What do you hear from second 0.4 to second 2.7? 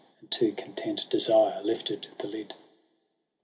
content desire lifted the lid.